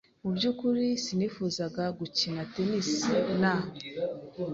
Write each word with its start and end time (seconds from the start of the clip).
Mu 0.23 0.29
byukuri 0.35 0.85
sinifuzaga 1.03 1.83
gukina 1.99 2.41
tennis 2.53 2.91
na. 3.41 3.53